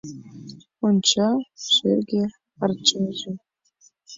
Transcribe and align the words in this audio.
Онча— 0.87 1.29
шерге 1.73 2.23
арчаже 2.63 3.33